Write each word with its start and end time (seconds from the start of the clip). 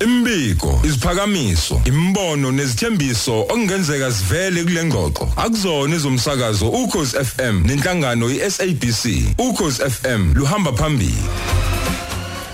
Imbiko, 0.00 0.80
isiphakamiso, 0.84 1.82
imbono 1.84 2.52
nezithembiso 2.52 3.40
okungenzeka 3.40 4.12
sivele 4.12 4.64
kule 4.64 4.84
ngxoxo. 4.84 5.28
Akuzona 5.36 5.96
izomsakazo 5.96 6.68
ukhozi 6.68 7.16
FM 7.24 7.66
nenhlangano 7.66 8.30
iSABC. 8.30 9.04
Ukhozi 9.38 9.82
FM 9.82 10.34
luhamba 10.34 10.72
phambili. 10.72 11.14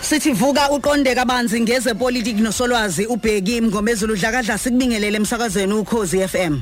Sithi 0.02 0.32
vuka 0.32 0.70
uqonde 0.70 1.14
kabanzi 1.14 1.60
ngezepolitiki 1.60 2.40
nosolwazi 2.40 3.06
ubheki 3.06 3.60
mngomezulu 3.60 4.16
dlakadla 4.16 4.58
sikubingelele 4.58 5.16
emsakazweni 5.16 5.72
ukhozi 5.72 6.28
FM. 6.28 6.60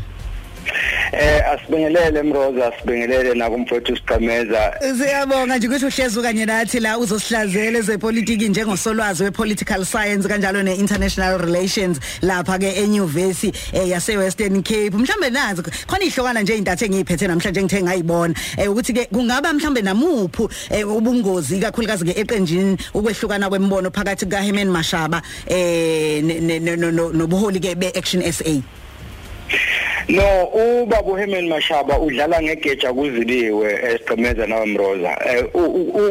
Eh 1.14 1.42
asibingelele 1.52 2.22
Mroza 2.22 2.74
asibingelele 2.74 3.34
nakumfowethu 3.34 3.96
Siqhameza 3.96 4.72
Siyabonga 4.98 5.58
nje 5.58 5.68
ukuthi 5.68 5.86
uhlezi 5.86 6.22
kanye 6.22 6.46
nathi 6.46 6.80
la 6.80 6.98
uzosihlazela 6.98 7.78
ezepolitiki 7.78 8.48
njengosolwazi 8.48 9.22
wepolitical 9.22 9.84
science 9.84 10.28
kanjalo 10.28 10.62
neinternational 10.62 11.38
relations 11.38 12.00
lapha 12.22 12.58
ke 12.58 12.72
eNyuvesi 12.82 13.52
eh, 13.72 13.88
yase 13.88 14.16
Western 14.16 14.62
Cape. 14.62 14.90
Mhlambe 14.90 15.30
nazi 15.30 15.62
khona 15.62 16.04
ihlokana 16.04 16.42
nje 16.42 16.56
intathe 16.56 16.84
engiyiphethe 16.84 17.26
namhlanje 17.28 17.62
ngithe 17.62 17.82
ngayibona 17.82 18.34
eh, 18.58 18.70
ukuthi 18.70 18.92
ke 18.92 19.06
kungaba 19.06 19.52
mhlambe 19.52 19.82
namuphu 19.82 20.50
eh, 20.70 20.88
ubungozi 20.88 21.60
kakhulukazi 21.60 22.04
ke 22.04 22.20
eqenjini 22.20 22.76
ukwehlukana 22.94 23.48
kwembono 23.48 23.90
phakathi 23.90 24.24
kuka 24.24 24.42
Herman 24.42 24.68
Mashaba 24.68 25.22
eh 25.46 26.22
nobuholi 26.22 27.60
ke 27.60 27.74
beAction 27.74 28.22
SA. 28.32 28.83
No 30.08 30.44
ubaba 30.82 31.12
uHerman 31.12 31.48
Mashaba 31.48 31.98
udlala 31.98 32.42
ngegeja 32.42 32.92
kuziliwe 32.92 33.78
esiqhemeza 33.82 34.46
nawe 34.46 34.66
Mroza 34.66 35.18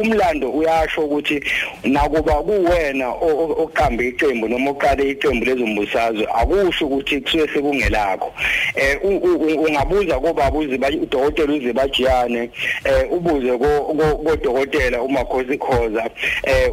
umlando 0.02 0.50
uyasho 0.50 1.02
ukuthi 1.02 1.44
nakuba 1.84 2.34
kuwena 2.34 3.10
oqambe 3.10 4.08
iqembu 4.08 4.48
noma 4.48 4.72
oqale 4.72 5.10
iqembu 5.10 5.46
lezombusazwe 5.46 6.26
akusho 6.34 6.86
ukuthi 6.86 7.22
kusuke 7.22 7.54
sekungelakho. 7.54 8.34
Eh 8.76 8.98
ungabuza 9.04 10.20
kobaba 10.20 10.58
uziba 10.58 10.88
udokotela 10.88 11.54
uzibajiyane 11.54 12.50
eh 12.86 13.12
ubuze 13.12 13.58
ko 13.58 14.38
dokotela 14.42 15.02
umakhosi 15.02 15.58
khoza. 15.58 16.10
Eh 16.44 16.72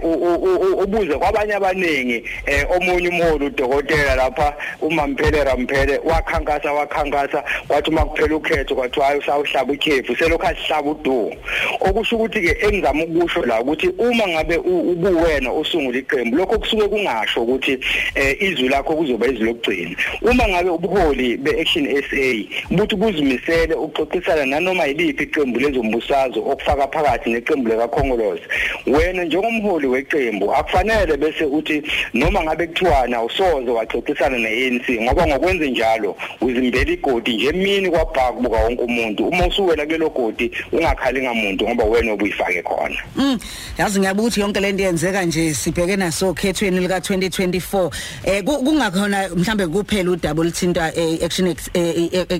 ubuze 0.83 1.15
kwabanye 1.19 1.55
abaningi 1.55 2.25
eh 2.47 2.65
omunye 2.77 3.09
umholi 3.09 3.45
udokotela 3.47 4.15
lapha 4.15 4.57
umamphele 4.81 5.45
ramphele 5.45 6.01
wakhankasa 6.05 6.73
wakhankasa 6.73 7.10
wakhankasa 7.11 7.45
wathi 7.69 7.91
uma 7.91 8.05
kuphela 8.05 8.37
ukhetho 8.37 8.75
kwathiwa 8.75 9.07
hayi 9.07 9.19
usawuhlaba 9.19 9.75
ikhefu 9.75 10.17
selokhu 10.17 10.47
asihlaba 10.47 10.91
udumo. 10.91 11.37
Okusho 11.81 12.17
ukuthi 12.17 12.41
ke 12.41 12.57
engizama 12.67 13.05
ukusho 13.05 13.47
la 13.47 13.61
ukuthi 13.61 13.89
uma 13.99 14.29
ngabe 14.29 14.57
ubuwena 14.57 15.51
osungula 15.53 15.99
iqembu 15.99 16.37
lokho 16.37 16.59
kusuke 16.59 16.89
kungasho 16.89 17.43
ukuthi 17.43 17.79
eh 18.15 18.37
izwi 18.43 18.69
lakho 18.69 18.97
kuzoba 18.97 19.27
izwi 19.27 19.45
lokugcina. 19.45 19.97
Uma 20.23 20.49
ngabe 20.49 20.71
ubuholi 20.71 21.37
beAction 21.37 21.87
SA 21.87 22.75
buthi 22.75 22.97
buzimisele 22.97 23.75
uxoxisana 23.75 24.47
nanoma 24.47 24.87
yiliphi 24.87 25.25
iqembu 25.25 25.61
lezombusazwe 25.61 26.43
okufaka 26.43 26.89
phakathi 26.89 27.31
neqembu 27.31 27.69
leka 27.69 27.89
Khongolose 27.89 28.43
wena 28.87 29.25
njengomholi 29.25 29.87
weqembu 29.87 30.55
akufanele 30.55 31.17
bese 31.17 31.45
uthi 31.45 31.83
noma 32.15 32.43
ngabe 32.43 32.67
kuthiwana 32.67 33.23
usoze 33.23 33.71
waxoxisana 33.71 34.39
neANC 34.39 35.01
ngoba 35.01 35.27
ngokwenze 35.27 35.71
njalo 35.71 36.17
uzimbeli 36.41 36.97
igodi 37.01 37.37
nje 37.37 37.49
emini 37.49 37.91
kwabhaka 37.91 38.33
kubuka 38.33 38.57
wonke 38.57 38.83
umuntu. 38.83 39.29
Uma 39.29 39.47
usuwela 39.47 39.87
kulelo 39.87 40.11
godi 40.11 40.51
ungakhali 40.73 41.23
ngamuntu 41.23 41.65
ngoba 41.69 41.85
wena 41.85 42.13
obuyifake 42.13 42.63
khona. 42.63 42.99
Mm 43.17 43.39
yazi 43.79 43.99
ngiyabuka 43.99 44.27
ukuthi 44.27 44.41
yonke 44.41 44.61
lento 44.61 44.83
yenzeka 44.83 45.25
nje 45.25 45.55
sibheke 45.55 45.97
naso 45.97 46.35
khethweni 46.35 46.81
lika 46.81 46.99
2024 46.99 47.91
eh 48.25 48.45
kungakhona 48.45 49.29
mhlambe 49.29 49.67
kuphela 49.67 50.11
udouble 50.11 50.45
lithinta 50.45 50.93
action 51.25 51.49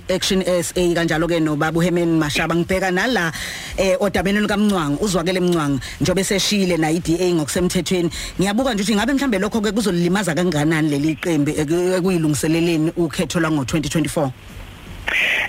action 0.09 0.43
SA 0.63 0.95
kanjalo 0.95 1.27
ke 1.29 1.41
no 1.41 1.57
baba 1.57 1.79
uHemen 1.79 2.19
Mashaba. 2.19 2.55
Ngibheka 2.55 2.91
nala 2.91 3.33
eh 3.77 3.97
odabeni 4.01 4.41
likaMncwangu 4.41 5.05
uzwakele 5.05 5.39
eMncwangu 5.39 5.81
njobe 6.01 6.25
seshile 6.25 6.77
na 6.77 6.91
iDA 6.91 7.35
ngokusemthethweni. 7.35 8.11
Ngiyabuka 8.39 8.75
nje 8.75 8.83
ukuthi 8.83 8.95
ngabe 8.95 9.13
mhlambe 9.13 9.39
lokho 9.39 9.61
ke 9.61 9.73
kuzolimaza 9.73 10.35
kangakanani 10.35 10.89
leli 10.91 11.15
qembu 11.15 11.51
ekuyilungiseleleni 11.51 12.93
ukhetho 12.97 13.41
lwango 13.41 13.63
2024 13.63 14.31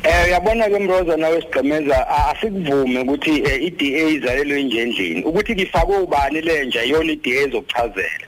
Eh 0.04 0.26
uyabona 0.28 0.70
ke 0.70 0.80
Mroza 0.80 1.18
nawe 1.18 1.42
sigqemeza 1.42 2.08
asikuvume 2.10 3.00
ukuthi 3.02 3.34
iDA 3.68 4.10
izalelwe 4.10 4.62
injendlini 4.62 5.24
ukuthi 5.24 5.56
kifakwe 5.56 5.98
ubani 5.98 6.42
lenja 6.42 6.82
yona 6.84 7.12
iDA 7.12 7.30
ezokuchazela. 7.30 8.26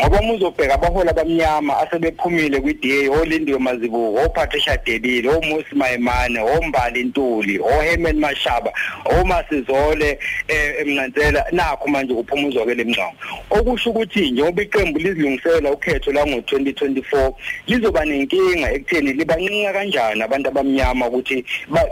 Ngoba 0.00 0.20
uma 0.20 0.32
uzobheka 0.32 0.74
abahola 0.74 1.10
abamnyama 1.10 1.78
asebephumile 1.78 2.60
kwi-DA 2.60 3.10
olindiwe 3.10 3.58
mazibuko 3.58 4.24
oPatricia 4.24 4.76
Delile 4.76 5.28
oMusi 5.28 5.74
Mayemane 5.74 6.40
oMbali 6.40 7.04
Ntuli 7.04 7.58
oHerman 7.58 8.18
Mashaba 8.18 8.72
oMasizole 9.04 10.18
emnantsela 10.80 11.44
nakho 11.52 11.88
manje 11.88 12.12
uphumuzwa 12.12 12.66
ke 12.66 12.74
lemnqamo 12.74 13.12
okusho 13.50 13.90
ukuthi 13.90 14.30
njengoba 14.30 14.62
iqembu 14.62 14.98
lizilungisela 14.98 15.72
ukhetho 15.72 16.12
la 16.12 16.24
ngo2024 16.24 17.32
lizoba 17.66 18.04
nenkinga 18.04 18.72
ekutheni 18.72 19.12
libancinca 19.12 19.72
kanjani 19.72 20.22
abantu 20.22 20.48
abamnyama 20.48 21.08
ukuthi 21.08 21.44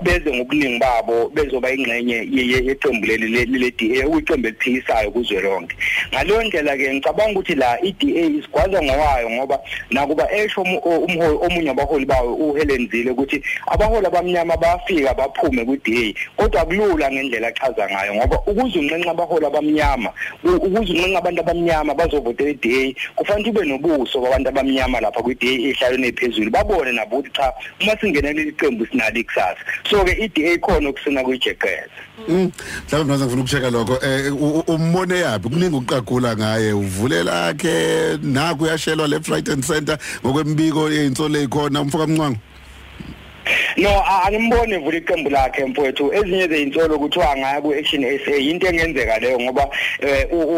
beze 0.02 0.30
ngobuningi 0.32 0.78
babo 0.78 1.28
bezoba 1.28 1.72
ingxenye 1.72 2.28
yeqembu 2.68 3.06
leli 3.06 3.58
le-DA 3.58 4.06
ukuyiqembu 4.06 4.48
eliphikisayo 4.48 5.10
kuzwe 5.10 5.41
lonke 5.41 5.76
ngaleyo 6.12 6.42
ndlela 6.42 6.76
ke 6.76 6.94
ngicabanga 6.94 7.32
ukuthi 7.32 7.54
la 7.54 7.78
iDA 8.00 8.38
isigwaza 8.38 8.82
ngowayo 8.82 9.31
ngoba 9.31 9.59
nakuba 9.91 10.32
esho 10.32 10.62
umholi 10.62 11.38
omunye 11.42 11.70
abaholi 11.70 12.06
bawo 12.06 12.34
uHelen 12.34 12.88
Zille 12.91 13.10
ukuthi 13.10 13.42
abaholi 13.66 14.06
abamnyama 14.06 14.56
bayafika 14.56 15.14
baphume 15.14 15.64
kwiDA 15.64 16.19
kodwa 16.36 16.64
kulula 16.64 17.10
ngendlela 17.12 17.48
achaza 17.48 17.88
ngayo 17.91 18.14
ngoba 18.14 18.36
ukuze 18.47 18.78
unqenqa 18.78 19.10
abaholi 19.10 19.47
abamnyama 19.47 20.10
ukuze 20.44 20.92
unqenqa 20.92 21.19
abantu 21.19 21.41
abamnyama 21.41 21.94
bazovotela 21.94 22.50
iDA 22.50 22.94
kufanele 23.16 23.50
ube 23.50 23.64
nobuso 23.64 24.20
kwabantu 24.20 24.48
abamnyama 24.48 25.00
lapha 25.00 25.22
kwiDA 25.22 25.47
ehlalweni 25.47 26.06
ephezulu 26.09 26.50
babone 26.50 26.92
nabo 26.92 27.19
ukuthi 27.19 27.32
cha 27.32 27.53
uma 27.80 27.97
singenele 28.00 28.42
iqembu 28.42 28.86
sinalo 28.86 29.19
ikusasa. 29.20 29.60
So 29.91 30.04
ke 30.04 30.12
iDA 30.12 30.59
khona 30.59 30.88
okusina 30.88 31.22
kuyijeqeza 31.25 32.09
mm 32.28 32.50
mhlawumbe 32.88 33.12
manje 33.12 33.25
ngifuna 33.25 33.42
ukucheka 33.42 33.70
lokho. 33.70 33.98
Eh 34.03 34.32
umbone 34.69 35.19
yapi 35.19 35.48
kuningi 35.48 35.76
ukuqagula 35.76 36.36
ngaye 36.36 36.72
uvulela 36.72 37.48
yakhe 37.78 38.19
naku 38.22 38.65
uyashelwa 38.65 39.09
left 39.09 39.28
right 39.28 39.49
and 39.49 39.65
center 39.65 39.99
ngokwembiko 40.25 40.91
yezinsolo 40.91 41.39
ezikhona 41.39 41.81
umfoka 41.81 42.06
mncwango 42.06 42.39
No 43.78 44.03
angimbone 44.27 44.78
vula 44.78 44.99
iqembu 44.99 45.31
lakhe 45.31 45.65
mfowethu. 45.65 46.12
Ezinye 46.12 46.49
zezinsolo 46.49 46.99
kuthiwa 46.99 47.37
ngaya 47.37 47.61
ku 47.62 47.72
Action 47.72 48.03
SA 48.03 48.37
into 48.37 48.66
engenzeka 48.66 49.19
leyo 49.19 49.41
ngoba 49.41 49.71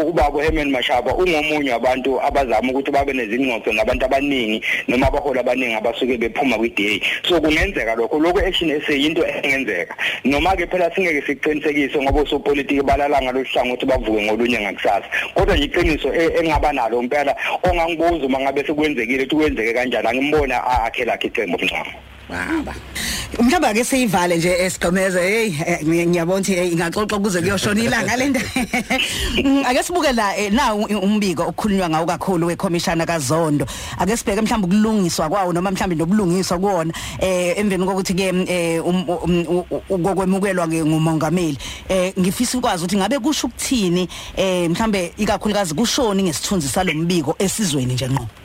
ubaba 0.09 0.43
Herman 0.43 0.71
Mashaba 0.71 1.13
ungomunye 1.15 1.71
wabantu 1.71 2.21
abazama 2.21 2.71
ukuthi 2.71 2.91
babe 2.91 3.13
nezingxoxo 3.13 3.73
nabantu 3.73 4.05
abaningi 4.05 4.63
noma 4.87 5.07
abaholi 5.07 5.39
abaningi 5.39 5.75
abasuke 5.75 6.17
bephuma 6.17 6.57
kwi-DA 6.57 6.99
so 7.29 7.39
kungenzeka 7.39 7.95
lokho. 7.95 8.17
Lokho 8.17 8.39
Action 8.41 8.81
SA 8.81 8.93
into 8.93 9.21
engenzeka. 9.21 9.95
Noma 10.23 10.55
ke 10.55 10.65
phela 10.65 10.89
singeke 10.95 11.21
siqinisekise 11.21 12.01
ngoba 12.01 12.21
usopolitiki 12.21 12.81
balala 12.81 13.21
ngalohlanga 13.21 13.73
ukuthi 13.73 13.85
bavuke 13.85 14.21
ngolunye 14.23 14.59
ngakusasa. 14.59 15.05
Kodwa 15.35 15.55
nje 15.55 15.65
iqiniso 15.65 16.13
engaba 16.13 16.73
nalo 16.73 17.01
impela 17.01 17.35
ongangibuza 17.63 18.25
uma 18.25 18.39
ngabe 18.39 18.63
sekwenzekile 18.65 19.23
ukuthi 19.23 19.35
kwenzeke 19.35 19.73
kanjani 19.73 20.07
angimbona 20.07 20.63
akhe 20.85 21.05
lakhe 21.05 21.27
iqembu 21.27 21.57
mncamo 21.57 21.93
baba. 22.29 22.73
Mhlawumbe 23.39 23.67
ake 23.67 23.83
siyivale 23.83 24.37
nje 24.37 24.57
esigqemeze 24.59 25.21
hey 25.21 25.49
ngiyabona 26.05 26.39
ukuthi 26.39 26.53
ingaxoxa 26.53 27.19
kuze 27.19 27.41
kuyoshona 27.41 27.81
ilanga 27.81 28.17
lento 28.17 28.39
ake 29.67 29.83
sibuke 29.83 30.11
la 30.11 30.33
na 30.51 30.75
umbiko 30.75 31.43
okukhulunywa 31.43 31.89
ngawo 31.89 32.05
kakhulu 32.05 32.47
wekhomishana 32.47 33.05
kaZondo. 33.05 33.65
Ake 33.97 34.17
sibheke 34.17 34.41
mhlawumbe 34.41 34.67
ukulungiswa 34.67 35.29
kwawo 35.29 35.53
noma 35.53 35.71
mhlawumbe 35.71 35.95
nobulungiswa 35.95 36.59
kuona 36.59 36.93
eh 37.19 37.57
emveni 37.57 37.85
kokuthi 37.85 38.13
ke 38.13 38.79
ukokwemukelwa 39.89 40.67
ke 40.67 40.85
ngumongameli. 40.85 41.57
Eh 41.89 42.13
ngifisa 42.19 42.57
ukwazi 42.57 42.83
ukuthi 42.83 42.97
ngabe 42.97 43.19
kusho 43.19 43.47
ukuthini 43.47 44.09
eh 44.35 44.69
mhlawumbe 44.69 45.13
ikakhulukazi 45.17 45.73
kushoni 45.73 46.23
ngesithunzi 46.23 46.67
salombiko 46.67 47.35
esizweni 47.39 47.93
nje 47.93 48.09
ngqo? 48.09 48.40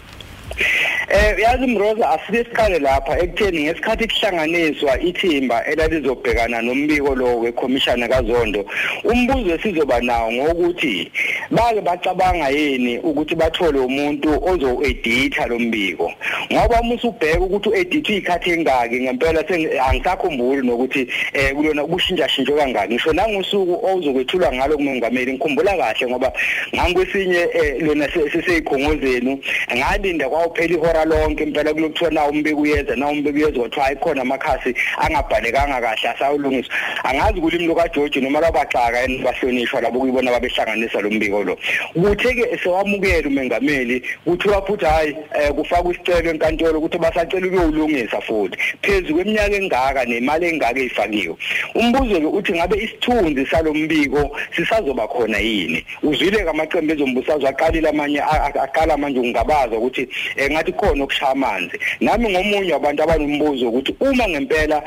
Eh 1.09 1.39
yazi 1.39 1.67
Mroza 1.67 2.11
asike 2.11 2.45
siqale 2.45 2.79
lapha 2.79 3.19
ekutheni 3.19 3.63
ngesikhathi 3.65 4.09
kuhlanganiswa 4.09 5.01
ithimba 5.01 5.65
elalizobhekana 5.65 6.63
nombiko 6.63 7.15
lo 7.15 7.39
wekhomishana 7.39 8.09
kaZondo 8.09 8.65
umbuzo 9.05 9.55
esizoba 9.55 10.01
nawo 10.01 10.33
ngokuthi 10.33 11.13
bake 11.51 11.81
bacabanga 11.81 12.49
yini 12.49 12.99
ukuthi 12.99 13.35
bathole 13.35 13.79
umuntu 13.79 14.31
ozo-editha 14.51 15.47
lo 15.47 15.59
mbiko? 15.59 16.13
Ngoba 16.53 16.81
uma 16.81 16.95
usubheka 16.95 17.41
ukuthi 17.41 17.69
u-editha 17.69 18.13
iy'khathi 18.13 18.51
engaki 18.51 19.01
ngempela 19.01 19.45
angisakhumbuli 19.89 20.67
nokuthi 20.67 21.09
um 21.35 21.57
kulona 21.57 21.85
kushintshashintsho 21.85 22.55
kangaki. 22.57 22.95
Ngisho 22.95 23.13
nangosuku 23.13 23.87
ozokwethulwa 23.87 24.53
ngalo 24.53 24.77
kumengameli 24.77 25.33
ngikhumbula 25.33 25.77
kahle 25.77 26.07
ngoba 26.07 26.33
ngangikwesinye 26.75 27.43
um 27.45 27.87
lona 27.87 28.09
sisey'khongozenu 28.09 29.39
ngalinda 29.75 30.29
kwawuphela 30.29 30.75
ihora 30.75 31.05
lonke 31.05 31.43
impela 31.43 31.75
kulokuthiwa 31.75 32.11
nawo 32.11 32.31
umbiko 32.31 32.61
uyeza 32.61 32.97
nawo 32.97 33.13
umbiko 33.13 33.37
uyeza 33.37 33.59
kwathiwa 33.61 33.85
hayi 33.85 33.97
khona 33.97 34.23
amakhasi 34.23 34.75
angabhalekanga 34.99 35.81
kahle 35.81 36.09
asawulungiswa. 36.09 36.75
Angazi 37.05 37.41
kulimi 37.41 37.67
lukajoji 37.67 38.21
noma 38.21 38.41
lwabaxaka 38.41 39.01
yini 39.01 39.19
bahlonishwa 39.19 39.81
labo 39.81 40.01
kuyibona 40.01 40.31
babehlanganisa 40.31 41.01
lo 41.01 41.11
mbiko 41.11 41.45
lo. 41.45 41.59
Kuthe-ke 41.95 42.59
sewamukela 42.63 43.29
umengameli 43.29 44.03
kuthiwa 44.25 44.67
futhi 44.67 44.85
hhayi 44.85 45.17
um 45.49 45.55
kufakwa 45.57 45.93
isicelo 45.93 46.36
enkantolo 46.37 46.79
ukuthi 46.79 46.99
basacela 46.99 47.47
ukuyowulungisa 47.47 48.21
futhi. 48.21 48.57
Phezu 48.83 49.15
kweminyaka 49.15 49.57
engaka 49.57 50.05
nemali 50.05 50.47
engaka 50.47 50.81
eyifakiwe 50.81 51.37
umbuzo-ke 51.75 52.27
uthi 52.27 52.53
ngabe 52.53 52.77
isithunzi 52.77 53.47
salo 53.47 53.75
mbiko 53.75 54.37
sisazoba 54.57 55.09
khona 55.09 55.39
yini? 55.39 55.85
Uzwile-ke 56.03 56.51
amacembu 56.51 56.93
ezombusazwe 56.93 57.49
aqalile 57.49 57.89
amanye 57.89 58.21
aqala 58.21 58.97
manje 58.97 59.21
ukungabaza 59.21 59.77
ukuthi 59.77 60.09
um 60.39 60.53
ngathi 60.53 60.73
khona 60.73 61.05
okushaya 61.05 61.33
amanzi. 61.33 61.77
Nami 62.01 62.29
ngomunye 62.31 62.73
wabantu 62.73 63.03
abanombuzo 63.03 63.69
ukuthi 63.69 63.95
uma 64.01 64.29
ngempela 64.29 64.83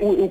um 0.00 0.28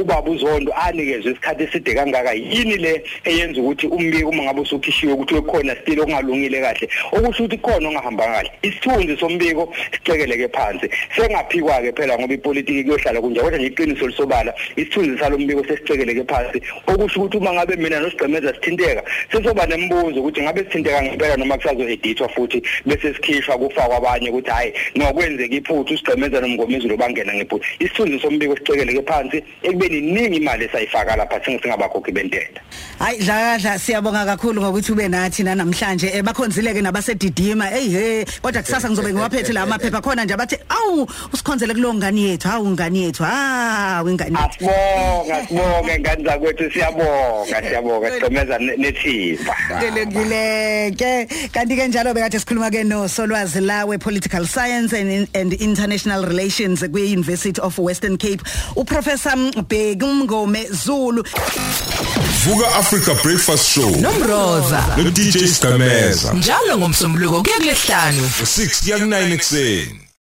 ubaba 0.00 0.30
uzondo 0.30 0.72
anikezwe 0.72 1.32
isikhathi 1.32 1.62
eside 1.64 1.94
kangaka 1.94 2.32
yini 2.32 2.76
le 2.76 3.02
eyenza 3.24 3.60
ukuthi 3.60 3.86
umbiko 3.86 4.28
uma 4.28 4.42
ngabe 4.42 4.60
usukhishiwe 4.60 5.12
ukuthi 5.12 5.34
kukhona 5.34 5.76
still 5.82 6.00
okungalungile 6.00 6.60
kahle? 6.60 6.88
Okusho 7.12 7.44
ukuthi 7.44 7.58
khona 7.58 7.88
ongahamba 7.88 8.24
kahle. 8.24 8.50
Isithunzi 8.62 9.16
sombiko 9.16 9.74
sicekeleke 10.16 10.48
phansi. 10.48 10.90
Sengaphikwa 11.16 11.80
ke 11.82 11.92
phela 11.92 12.18
ngoba 12.18 12.34
ipolitiki 12.34 12.84
kuyohlala 12.84 13.20
kunje 13.20 13.40
kodwa 13.40 13.58
nje 13.58 13.66
iqiniso 13.66 14.06
lisobala 14.06 14.54
isithunzi 14.76 15.18
salombiko 15.18 15.64
sesicekeleke 15.64 16.24
phansi. 16.24 16.62
Okusho 16.86 17.20
ukuthi 17.20 17.36
uma 17.36 17.52
ngabe 17.52 17.76
mina 17.76 18.00
nosigcemeza 18.00 18.54
sithinteka 18.54 19.02
sesoba 19.32 19.66
nembuzo 19.66 20.20
ukuthi 20.20 20.42
ngabe 20.42 20.64
sithinteka 20.64 21.02
ngempela 21.02 21.36
noma 21.36 21.58
kusazo-edithwa 21.58 22.28
futhi 22.28 22.62
bese 22.86 23.14
sikhishwa 23.14 23.58
kufakwa 23.58 23.96
abanye 23.96 24.30
ukuthi 24.30 24.50
hhayi 24.50 24.72
nokwenzeka 24.94 25.54
iphutha 25.54 25.94
usigcemeza 25.94 26.40
nomngomezulu 26.40 26.96
bangena 26.96 27.34
ngephutha. 27.34 27.66
Isithunzi 27.78 28.20
sombiko 28.20 28.56
sicekeleke 28.56 29.02
phansi 29.02 29.42
ekubeni 29.62 29.98
iningi 29.98 30.36
imali 30.36 30.64
esayifaka 30.64 31.16
lapha 31.16 31.44
singabakhokhi 31.44 32.12
bentela. 32.12 32.60
Hayi 32.98 33.18
dlakadla 33.18 33.78
siyabonga 33.78 34.24
kakhulu 34.24 34.60
ngokuthi 34.60 34.92
ube 34.92 35.08
nathi 35.08 35.42
namhlanje 35.42 36.06
eh 36.06 36.22
bakhonzile 36.22 36.74
ke 36.74 36.82
nabasedidima. 36.82 37.66
Hey 37.66 37.88
he 37.88 38.24
kodwa 38.42 38.62
kusasa 38.62 38.88
ngizobe 38.88 39.12
ngiwaphethe 39.12 39.52
la 39.52 39.62
amaphepha 39.62 40.00
khona 40.06 40.24
nje 40.24 40.36
bathi 40.36 40.56
awu 40.68 41.08
usikhonzele 41.32 41.74
kulo 41.74 41.94
ngani 41.94 42.22
yethu? 42.28 42.48
Hawu 42.48 42.70
ngani 42.70 43.02
yethu? 43.02 43.22
Wengani 44.04 44.36
yethu. 44.36 44.70
Asibonga 44.70 45.46
sibonga 45.48 45.98
ngani 46.00 46.24
zakwethu? 46.24 46.70
Siyabonga 46.72 47.62
siyabonga 47.68 48.10
sigomeza 48.10 48.58
nethimba. 48.58 49.54
Delekile 49.80 50.90
ke. 50.96 51.26
Kanti 51.52 51.76
ke 51.76 51.88
njalo 51.88 52.14
bekade 52.14 52.38
sikhuluma 52.38 52.70
ke 52.70 52.84
no 52.84 53.06
Solwazi 53.08 53.60
lawe 53.60 53.98
Political 53.98 54.46
Science 54.46 54.92
and, 54.92 55.28
and 55.34 55.52
International 55.54 56.24
Relations 56.24 56.82
kwi 56.82 57.12
University 57.12 57.60
of 57.60 57.78
Western 57.78 58.16
Cape 58.16 58.42
uprofessor 58.76 59.36
Bheki 59.68 60.04
Mngome 60.06 60.66
Zulu. 60.70 61.22
Vuka 62.44 62.66
Africa 62.78 63.14
Breakfast 63.22 63.66
Show. 63.74 63.90
Nomroza. 63.90 64.96
No 64.96 65.10
DJ 65.10 65.46
Skameza 65.46 66.32
njalo 66.32 66.78
ngomsombuluko 66.78 67.42
kuya 67.42 67.56
kulesihlanu 67.56 68.22
u6 68.42 68.82
kuya 68.84 68.98
ku9 68.98 69.32
ekseni 69.32 69.95